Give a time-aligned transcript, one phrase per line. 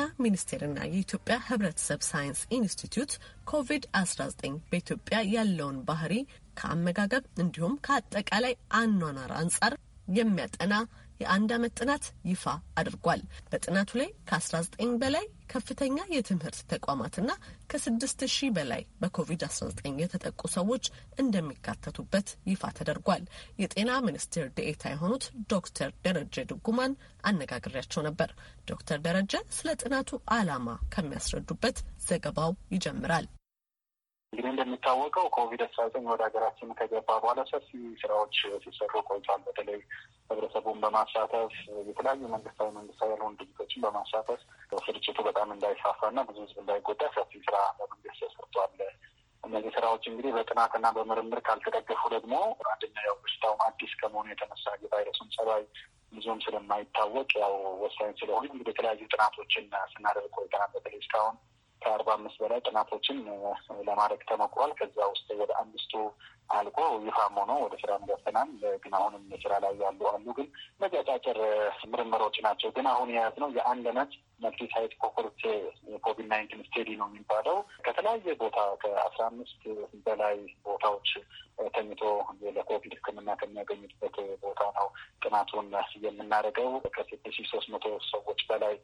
[0.00, 3.12] የጤና ሚኒስቴርና የኢትዮጵያ ሕብረተሰብ ሳይንስ ኢንስቲትዩት
[3.50, 4.30] ኮቪድ-19
[4.70, 6.12] በኢትዮጵያ ያለውን ባህሪ
[6.54, 9.74] ከአመጋገብ እንዲሁም ከአጠቃላይ አኗኗር አንጻር
[10.18, 10.74] የሚያጠና
[11.20, 12.44] የአንድ ዓመት ጥናት ይፋ
[12.80, 13.20] አድርጓል።
[13.50, 17.30] በጥናቱ ላይ ከ19 በላይ ከፍተኛ የትምህርት ተቋማትና
[17.70, 19.70] ከ6 ሺህ በላይ በኮቪድ-19
[20.02, 20.84] የተጠቁ ሰዎች
[21.22, 23.24] እንደሚካተቱበት ይፋ ተደርጓል።
[23.62, 28.32] የጤና ሚኒስቴር ዴኤታ የሆኑት ዶክተር ደረጀ ድጉማን አነጋግሬያቸው ነበር።
[28.70, 33.28] ዶክተር ደረጀ ስለ ጥናቱ ዓላማ ከሚያስረዱበት ዘገባው ይጀምራል።
[34.32, 37.68] እንግዲህ እንደሚታወቀው ኮቪድ አስራ ዘጠኝ ወደ ሀገራችን ከገባ በኋላ ሰፊ
[38.02, 38.34] ስራዎች
[38.64, 39.80] ሲሰሩ ቆይቷል። በተለይ
[40.30, 41.54] ህብረተሰቡን በማሳተፍ
[41.88, 44.40] የተለያዩ መንግስታዊ መንግስታዊ ያልሆኑ ድርጅቶችን በማሳተፍ
[44.84, 48.78] ስርጭቱ በጣም እንዳይፋፋና ብዙ ህዝብ እንዳይጎዳ ሰፊ ስራ በመንግስት ተሰርቷል።
[49.42, 52.34] እነዚህ ስራዎች እንግዲህ በጥናትና በምርምር ካልተደገፉ ደግሞ
[52.72, 55.62] አንደኛ ያው በሽታውም አዲስ ከመሆኑ የተነሳ የቫይረሱን ጸባይ
[56.12, 61.36] ብዙም ስለማይታወቅ ያው ወሳኝ ስለሆነ እንግዲህ የተለያዩ ጥናቶችን ስናደርግ ቆይተናል። በተለይ እስካሁን
[61.82, 63.18] ከአርባ አምስት በላይ ጥናቶችን
[63.88, 65.94] ለማድረግ ተሞክሯል። ከዛ ውስጥ ወደ አምስቱ
[66.52, 68.50] አልቆ ይፋም ሆኖ ወደ ስራ ገብተናል።
[68.82, 71.36] ግን አሁንም ስራ ላይ ያሉ አሉ። ግን እነዚህ
[71.92, 74.12] ምርምሮች ናቸው። ግን አሁን የያዝነው የአንድ አመት
[74.42, 75.40] multi site cohort
[76.04, 77.56] COVID nineteen study ነው የሚባለው
[77.86, 79.62] ከተለያየ ቦታ ከአስራ አምስት
[80.06, 81.10] በላይ ቦታዎች
[81.74, 82.02] ተኝቶ
[82.56, 84.86] ለኮቪድ ሕክምና ከሚያገኙበት ቦታ ነው
[85.30, 85.66] ጥናቱን
[86.04, 88.74] የምናደርገው። ከስድስት ሺህ ሶስት መቶ ሰዎች በላይ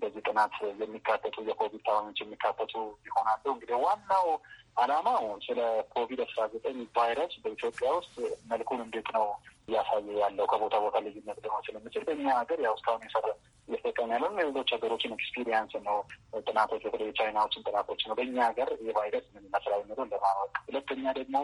[0.00, 2.74] በዚህ ጥናት የሚካተቱ የኮቪድ ታማሚዎች የሚካተቱ
[3.08, 4.28] ይሆናሉ። እንግዲህ ዋናው
[4.76, 5.60] ዓላማው ስለ
[5.92, 8.14] ኮቪድ አስራ ዘጠኝ ቫይረስ በኢትዮጵያ ውስጥ
[8.50, 9.26] መልኩን እንዴት ነው
[9.68, 13.28] እያሳየ ያለው ከቦታ ቦታ ልዩነት ሊሆን ስለምችል በእኛ ሀገር ያው እስካሁን የሰራ
[13.68, 15.96] ያለ የሌሎች ሀገሮችን experience ነው
[16.42, 21.36] ጥናቶች፣ በተለይ ቻይናዎችን ጥናቶች ነው። በእኛ ሀገር ይህ ቫይረስ ምን ይመስላል የሚለው ለማወቅ፣ ሁለተኛ ደግሞ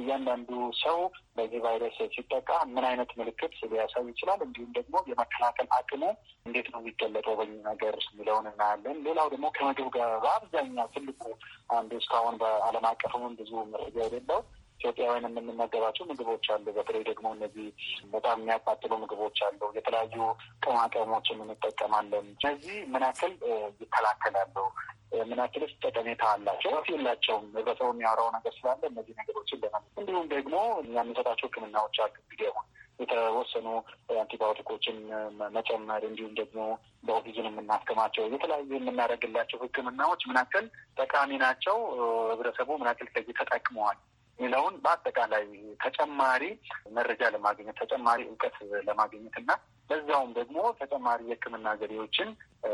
[0.00, 0.50] እያንዳንዱ
[0.82, 0.98] ሰው
[1.36, 6.02] በዚህ ቫይረስ ሲጠቃ ምን አይነት ምልክት ሊያሳይ ይችላል፣ እንዲሁም ደግሞ የመከላከል አቅሙ
[6.46, 11.22] እንዴት ነው የሚገለጠው በኛ ሀገር የሚለውን እናያለን። ሌላው ደግሞ ከምግብ ጋር በአብዛኛው ትልቁ
[11.72, 14.40] አንዱ እስካሁን በዓለም አቀፍም ብዙ መረጃ የሌለው
[14.80, 17.66] ኢትዮጵያውያን የምንመገባቸው ምግቦች አሉ። በተለይ ደግሞ እነዚህ
[18.12, 20.16] በጣም የሚያቃጥሉ ምግቦች አሉ። የተለያዩ
[20.62, 23.34] ቅመማ ቅመሞችን እንጠቀማለን። እነዚህ ምን ያክል
[23.82, 24.56] ይከላከላሉ?
[25.28, 26.72] ምን ያክልስ ጠቀሜታ አላቸው?
[26.90, 27.46] የላቸውም?
[27.52, 30.56] ህብረተሰቡ የሚያወራው ነገር ስላለ እነዚህ ነገሮችን ለመ እንዲሁም ደግሞ
[30.90, 32.14] የምንሰጣቸው ሕክምናዎች አሉ
[32.50, 32.66] አሁን
[33.00, 33.66] የተወሰኑ
[34.14, 34.96] አንቲባዮቲኮችን
[35.54, 36.58] መጨመር እንዲሁም ደግሞ
[37.04, 40.38] በኦክሲጅን የምናክማቸው የተለያዩ የምናደርግላቸው ሕክምናዎች ምን
[41.00, 41.76] ጠቃሚ ናቸው?
[42.32, 43.98] ህብረተሰቡ ምን ከዚህ ተጠቅመዋል
[44.40, 45.42] የሚለውን በአጠቃላይ
[45.82, 46.42] ተጨማሪ
[46.96, 48.56] መረጃ ለማግኘት ተጨማሪ እውቀት
[48.88, 49.50] ለማግኘት እና
[49.90, 52.28] በዛውም ደግሞ ተጨማሪ የሕክምና ዘዴዎችን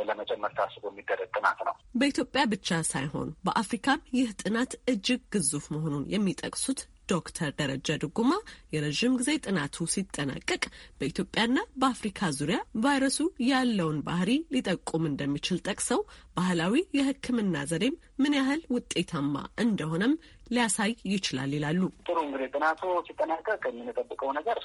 [0.09, 6.83] ለመጨመር ታስቦ የሚደረግ ጥናት ነው። በኢትዮጵያ ብቻ ሳይሆን በአፍሪካም ይህ ጥናት እጅግ ግዙፍ መሆኑን የሚጠቅሱት
[7.09, 8.33] ዶክተር ደረጀ ድጉማ
[8.75, 10.63] የረዥም ጊዜ ጥናቱ ሲጠናቀቅ
[10.99, 13.19] በኢትዮጵያና በአፍሪካ ዙሪያ ቫይረሱ
[13.49, 16.01] ያለውን ባህሪ ሊጠቁም እንደሚችል ጠቅሰው
[16.37, 19.35] ባህላዊ የሕክምና ዘዴም ምን ያህል ውጤታማ
[19.65, 20.15] እንደሆነም
[20.51, 24.59] ሊያሳይ ይችላል ይላሉ። ጥሩ እንግዲህ ጥናቱ ሲጠናቀቅ የምንጠብቀው ነገር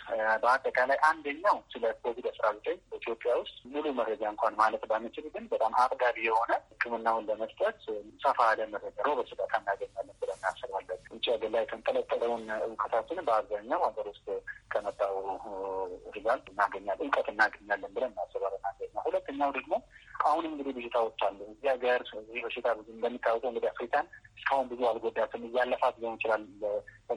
[0.44, 5.80] በአጠቃላይ አንደኛው ስለ ኮቪድ አስራ ዘጠኝ በኢትዮጵያ ውስጥ ሙሉ መረጃ እንኳን ማለት ባንችል ግን በጣም
[5.84, 7.80] አጥጋቢ የሆነ ሕክምናውን ለመስጠት
[8.26, 14.28] ሰፋ ያለ መረጃ ሮበስታ እናገኛለን እናስባለን። ውጭ ሀገር ላይ የተንጠለጠለውን እውቀታችንን በአብዛኛው ሀገር ውስጥ
[14.72, 15.16] ከመጣው
[16.16, 19.74] ሪዛልት እናገኛለን እውቀት እናገኛለን ብለን እናስባለን። አንደኛ ሁለተኛው ደግሞ
[20.24, 24.08] አሁን እንግዲህ በሽታዎች አሉ እዚህ ሀገር ይህ በሽታ ብዙ እንደሚታወቀው እንግዲህ አፍሪካን
[24.38, 26.44] እስካሁን ብዙ አልጎዳትም እያለፋት ሊሆን ይችላል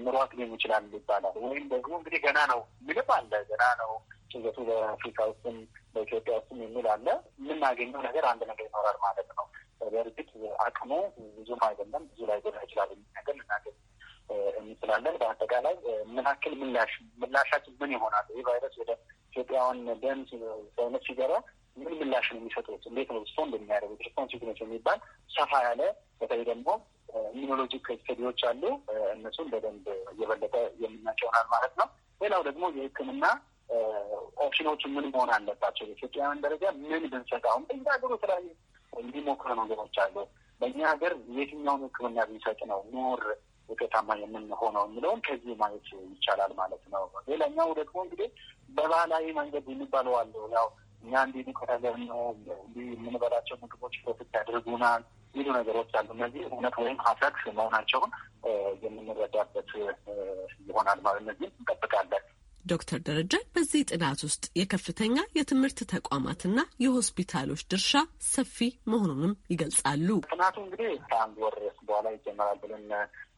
[0.05, 3.93] ምሯት ሊሆን ይችላል ይባላል። ወይም ደግሞ እንግዲህ ገና ነው ምንም አለ ገና ነው
[4.31, 5.57] ጭንቀቱ በአፍሪካ ውስጥም
[5.95, 7.07] በኢትዮጵያ ውስጥም የሚል አለ።
[7.41, 9.47] የምናገኘው ነገር አንድ ነገር ይኖራል ማለት ነው።
[9.87, 10.31] በእርግጥ
[10.65, 10.91] አቅሙ
[11.37, 12.91] ብዙም አይደለም ብዙ ላይ ጎዳ ይችላል
[13.27, 13.77] ነገር ልናገኝ
[14.61, 15.75] እንችላለን። በአጠቃላይ
[16.09, 18.27] ምን ያክል ምላሽ ምላሻችን ምን ይሆናል?
[18.37, 18.91] ይህ ቫይረስ ወደ
[19.33, 20.21] ኢትዮጵያውያን ደም
[20.77, 21.33] ሰውነት ሲገባ
[21.77, 22.83] ምን ምላሽ ነው የሚሰጡት?
[22.91, 24.03] እንዴት ነው respond የሚያደርጉት?
[24.07, 24.99] responsiveness የሚባል
[25.31, 25.83] ሰፋ ያለ
[26.21, 26.69] በተለይ ደግሞ
[27.33, 28.63] immunologic study ዎች አሉ።
[29.17, 29.85] እነሱን በደንብ
[30.15, 31.89] እየበለጠ የምናውቅ ይሆናል ማለት ነው።
[32.21, 33.25] ሌላው ደግሞ የሕክምና
[34.45, 35.85] option ኦቹ ምን መሆን አለባቸው?
[35.89, 37.65] በኢትዮጵያውያን ደረጃ ምን ብንሰጥ አሁን
[38.15, 38.47] የተለያዩ
[38.93, 40.17] እንዲሞክረ ነገሮች አሉ።
[40.61, 43.23] በእኛ ሀገር የትኛውን ሕክምና ብንሰጥ ነው more
[43.69, 48.29] ውጤታማ የምንሆነው የሚለውን ከዚህ ማየት ይቻላል ማለት ነው። ሌላኛው ደግሞ እንግዲህ
[48.77, 50.67] በባህላዊ መንገድ የሚባለው አሉ ያው
[51.03, 52.21] እኛ እንዲህ ሊቆታለን ነው
[52.59, 55.03] እንዲህ የምንበላቸው ምግቦች protect ያደርጉናል
[55.35, 58.11] ሚሉ ነገሮች አሉ። እነዚህ እውነት ወይም ሀሰት መሆናቸውን
[58.85, 59.71] የምንረዳበት
[60.69, 62.25] ይሆናል ማለት እነዚህ እንጠብቃለን።
[62.65, 63.33] ዶክተር ደረጃ
[63.67, 67.93] በዚህ ጥናት ውስጥ የከፍተኛ የትምህርት ተቋማትና የሆስፒታሎች ድርሻ
[68.27, 68.57] ሰፊ
[68.91, 71.57] መሆኑንም ይገልጻሉ። ጥናቱ እንግዲህ ከአንድ ወር
[71.87, 72.85] በኋላ ይጀመራል ብለን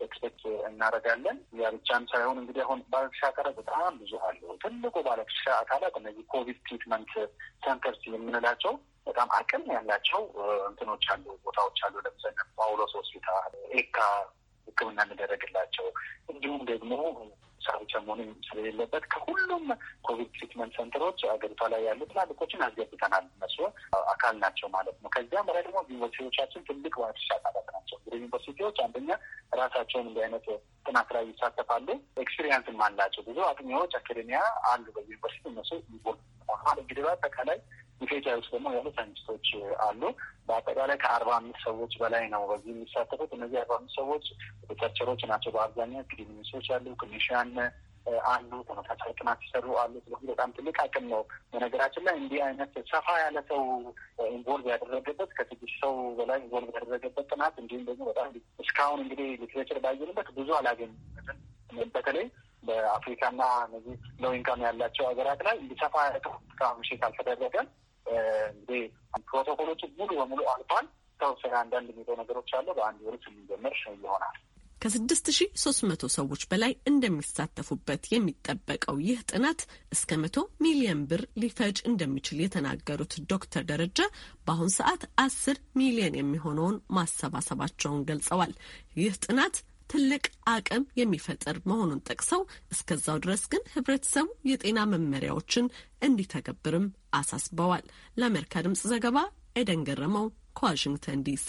[0.07, 0.41] expect
[0.71, 6.27] እናደርጋለን። ያ ብቻም ሳይሆን እንግዲህ አሁን ባለድርሻ አካላት በጣም ብዙ አሉ። ትልቁ ባለድርሻ አካላት እነዚህ
[6.35, 7.13] COVID treatment
[7.65, 8.75] centers የምንላቸው
[9.07, 10.23] በጣም አቅም ያላቸው
[10.69, 13.99] እንትኖች አሉ፣ ቦታዎች አሉ። ለምሳሌ ጳውሎስ ሆስፒታል፣ ኤካ
[14.69, 15.89] ሕክምና እንደረግላቸው
[16.29, 16.93] እንዲሁም ደግሞ
[17.67, 19.65] ሳብቻ መሆኑን ስለሌለበት ከሁሉም
[20.07, 23.57] COVID treatment center ኦች አገሪቷ ላይ ያሉ ትላልቆችን አስገብተናል። እነሱ
[24.13, 29.11] አካል ናቸው ማለት ነው። ከዚያም በላይ ደግሞ ዩኒቨርሲቲዎቻችን ትልቅ ባለድርሻ አካላት ናቸው። እንግዲህ ዩኒቨርሲቲዎች አንደኛ
[29.61, 30.47] ራሳቸውን እንዲህ አይነት
[30.87, 31.89] ጥናት ላይ ይሳተፋሉ።
[32.23, 34.41] experience ም አላቸው። ብዙ አጥኚዎች academia
[34.71, 36.19] አሉ በዩኒቨርሲቲ እነሱ involve
[36.77, 37.59] እንግዲህ በአጠቃላይ
[38.01, 39.47] ኢትዮጵያ ውስጥ ደግሞ ያሉ ሳይንቲስቶች
[39.85, 40.03] አሉ።
[40.49, 44.27] በአጠቃላይ ከአርባ አምስት ሰዎች በላይ ነው በዚህ የሚሳተፉት። እነዚህ አርባ አምስት ሰዎች
[44.71, 47.53] researcher ኦች ናቸው። በአብዛኛው ክሊኒሲቶች አሉ፣ clinician
[48.31, 51.23] አሉ፣ ተመሳሳይ ጥናት ሲሰሩ አሉ። ስለዚህ በጣም ትልቅ አቅም ነው።
[51.53, 53.63] በነገራችን ላይ እንዲህ አይነት ሰፋ ያለ ሰው
[54.31, 58.29] involve ያደረገበት ከስድስት ሰው በላይ involve ያደረገበት ጥናት እንዲሁም ደግሞ በጣም
[58.65, 61.01] እስካሁን እንግዲህ literature ባየንበት ብዙ አላገኝም።
[61.95, 62.27] በተለይ
[62.63, 67.67] በአፍሪካና እነዚህ low income ያላቸው ሀገራት ላይ እንዲሰፋ ያለ እስካሁን ምሽት አልተደረገም።
[68.51, 68.83] እንግዲህ
[69.29, 70.87] ፕሮቶኮሎቹ ሙሉ በሙሉ አልፏል።
[71.21, 74.37] ተወሰነ አንዳንድ የሚለው ነገሮች አሉ። በአንድ ወር ስንጀምር ይሆናል።
[74.83, 79.61] ከስድስት ሺ ሶስት መቶ ሰዎች በላይ እንደሚሳተፉበት የሚጠበቀው ይህ ጥናት
[79.93, 83.99] እስከ መቶ ሚሊዮን ብር ሊፈጅ እንደሚችል የተናገሩት ዶክተር ደረጃ
[84.47, 88.53] በአሁን ሰዓት አስር ሚሊዮን የሚሆነውን ማሰባሰባቸውን ገልጸዋል።
[89.01, 89.57] ይህ ጥናት
[89.91, 92.41] ትልቅ አቅም የሚፈጥር መሆኑን ጠቅሰው
[92.73, 95.67] እስከዛው ድረስ ግን ሕብረተሰቡ የጤና መመሪያዎችን
[96.03, 96.87] እንዲተገብርም
[97.19, 97.85] አሳስበዋል።
[98.17, 99.19] ለአሜሪካ ድምጽ ዘገባ
[99.57, 100.27] ኤደን ገረመው
[100.59, 101.49] ከዋሽንግተን ዲሲ